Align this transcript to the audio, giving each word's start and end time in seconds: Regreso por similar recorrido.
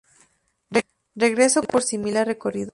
Regreso 1.13 1.61
por 1.61 1.83
similar 1.83 2.25
recorrido. 2.25 2.69